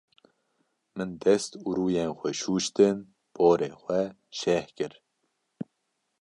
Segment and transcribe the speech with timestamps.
[0.95, 2.97] Min dest û rûyên xwe şûştin,
[3.35, 4.01] porê xwe
[4.39, 4.93] şeh kir.